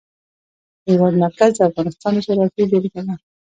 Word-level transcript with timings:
د 0.83 0.85
هېواد 0.93 1.13
مرکز 1.23 1.51
د 1.55 1.59
افغانستان 1.69 2.11
د 2.15 2.17
جغرافیې 2.25 2.63
بېلګه 2.71 3.01
ده. 3.07 3.15